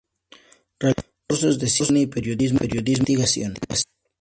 [0.79, 3.53] Realizó cursos de Cine y Periodismo de Investigación.